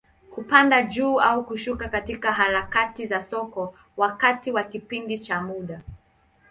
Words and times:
Kupanda 0.35 0.83
juu 0.83 1.19
au 1.19 1.43
kushuka 1.45 1.89
katika 1.89 2.33
harakati 2.33 3.07
za 3.07 3.21
soko, 3.21 3.75
wakati 3.97 4.51
wa 4.51 4.63
kipindi 4.63 5.19
cha 5.19 5.41
muda. 5.41 5.81